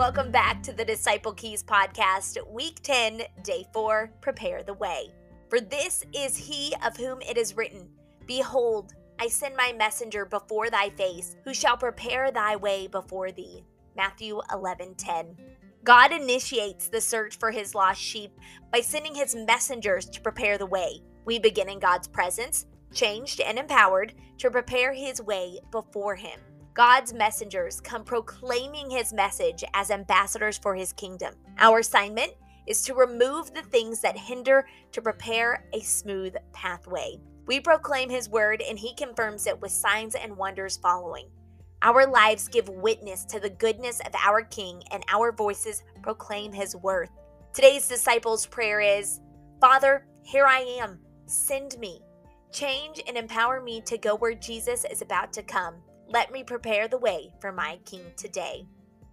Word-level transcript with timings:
welcome 0.00 0.30
back 0.30 0.62
to 0.62 0.72
the 0.72 0.82
Disciple 0.82 1.34
Keys 1.34 1.62
podcast, 1.62 2.38
week 2.50 2.80
10, 2.82 3.20
day 3.44 3.66
4 3.74 4.10
Prepare 4.22 4.62
the 4.62 4.72
Way. 4.72 5.12
For 5.50 5.60
this 5.60 6.06
is 6.14 6.38
he 6.38 6.74
of 6.82 6.96
whom 6.96 7.20
it 7.20 7.36
is 7.36 7.54
written 7.54 7.86
Behold, 8.26 8.94
I 9.18 9.28
send 9.28 9.54
my 9.56 9.74
messenger 9.74 10.24
before 10.24 10.70
thy 10.70 10.88
face, 10.88 11.36
who 11.44 11.52
shall 11.52 11.76
prepare 11.76 12.30
thy 12.30 12.56
way 12.56 12.86
before 12.86 13.30
thee. 13.30 13.62
Matthew 13.94 14.40
11 14.50 14.94
10. 14.94 15.36
God 15.84 16.12
initiates 16.12 16.88
the 16.88 17.02
search 17.02 17.36
for 17.36 17.50
his 17.50 17.74
lost 17.74 18.00
sheep 18.00 18.30
by 18.72 18.80
sending 18.80 19.14
his 19.14 19.34
messengers 19.34 20.06
to 20.06 20.22
prepare 20.22 20.56
the 20.56 20.64
way. 20.64 21.02
We 21.26 21.38
begin 21.38 21.68
in 21.68 21.78
God's 21.78 22.08
presence, 22.08 22.64
changed 22.94 23.38
and 23.42 23.58
empowered 23.58 24.14
to 24.38 24.50
prepare 24.50 24.94
his 24.94 25.20
way 25.20 25.58
before 25.70 26.16
him. 26.16 26.40
God's 26.74 27.12
messengers 27.12 27.80
come 27.80 28.04
proclaiming 28.04 28.90
his 28.90 29.12
message 29.12 29.64
as 29.74 29.90
ambassadors 29.90 30.58
for 30.58 30.74
his 30.74 30.92
kingdom. 30.92 31.34
Our 31.58 31.80
assignment 31.80 32.32
is 32.66 32.82
to 32.82 32.94
remove 32.94 33.52
the 33.52 33.62
things 33.62 34.00
that 34.00 34.16
hinder 34.16 34.66
to 34.92 35.02
prepare 35.02 35.66
a 35.72 35.80
smooth 35.80 36.36
pathway. 36.52 37.18
We 37.46 37.58
proclaim 37.58 38.08
his 38.08 38.28
word 38.28 38.62
and 38.62 38.78
he 38.78 38.94
confirms 38.94 39.46
it 39.46 39.60
with 39.60 39.72
signs 39.72 40.14
and 40.14 40.36
wonders 40.36 40.76
following. 40.76 41.28
Our 41.82 42.06
lives 42.06 42.46
give 42.46 42.68
witness 42.68 43.24
to 43.26 43.40
the 43.40 43.50
goodness 43.50 44.00
of 44.00 44.14
our 44.14 44.42
King, 44.42 44.82
and 44.90 45.02
our 45.08 45.32
voices 45.32 45.82
proclaim 46.02 46.52
his 46.52 46.76
worth. 46.76 47.10
Today's 47.54 47.88
disciples' 47.88 48.44
prayer 48.44 48.80
is 48.80 49.20
Father, 49.60 50.06
here 50.22 50.44
I 50.44 50.60
am. 50.80 50.98
Send 51.26 51.78
me. 51.78 52.02
Change 52.52 53.00
and 53.08 53.16
empower 53.16 53.62
me 53.62 53.80
to 53.86 53.96
go 53.96 54.14
where 54.14 54.34
Jesus 54.34 54.84
is 54.84 55.00
about 55.00 55.32
to 55.32 55.42
come. 55.42 55.76
Let 56.12 56.32
me 56.32 56.42
prepare 56.42 56.88
the 56.88 56.98
way 56.98 57.30
for 57.40 57.52
my 57.52 57.78
King 57.84 58.02
today. 58.16 58.66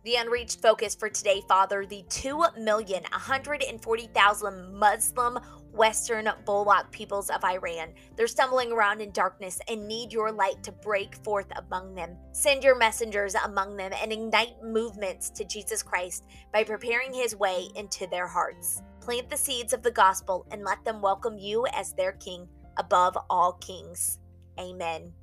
The 0.04 0.16
unreached 0.16 0.64
focus 0.64 0.96
for 0.96 1.10
today, 1.10 1.44
Father, 1.48 1.86
the 1.86 2.04
2,140,000 2.10 4.74
Muslim 4.74 5.38
Western 5.72 6.28
Bulwark 6.44 6.92
peoples 6.92 7.30
of 7.30 7.44
Iran. 7.44 7.90
They're 8.16 8.26
stumbling 8.26 8.72
around 8.72 9.02
in 9.02 9.12
darkness 9.12 9.60
and 9.68 9.88
need 9.88 10.12
your 10.12 10.32
light 10.32 10.64
to 10.64 10.72
break 10.72 11.24
forth 11.24 11.46
among 11.56 11.94
them. 11.94 12.18
Send 12.32 12.64
your 12.64 12.76
messengers 12.76 13.36
among 13.36 13.78
them 13.78 13.92
and 14.02 14.12
ignite 14.12 14.56
movements 14.64 15.30
to 15.30 15.46
Jesus 15.46 15.84
Christ 15.84 16.26
by 16.52 16.64
preparing 16.64 17.14
his 17.14 17.36
way 17.36 17.68
into 17.76 18.08
their 18.08 18.26
hearts. 18.26 18.82
Plant 19.02 19.30
the 19.30 19.38
seeds 19.38 19.72
of 19.72 19.84
the 19.84 19.92
gospel 19.92 20.48
and 20.50 20.64
let 20.64 20.84
them 20.84 21.04
welcome 21.04 21.38
you 21.38 21.68
as 21.76 21.94
their 21.94 22.14
king 22.14 22.48
above 22.78 23.16
all 23.30 23.54
kings. 23.54 24.18
Amen. 24.60 25.14